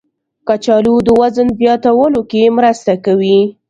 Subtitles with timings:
[0.47, 3.39] کچالو د وزن زیاتولو کې مرسته کوي.